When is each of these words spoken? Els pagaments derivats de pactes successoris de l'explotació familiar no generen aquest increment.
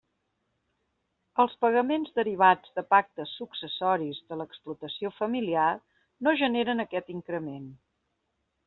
Els 1.43 1.51
pagaments 1.65 2.15
derivats 2.15 2.73
de 2.79 2.85
pactes 2.95 3.35
successoris 3.43 4.23
de 4.33 4.41
l'explotació 4.41 5.13
familiar 5.21 5.71
no 6.29 6.39
generen 6.45 6.87
aquest 6.89 7.17
increment. 7.21 7.75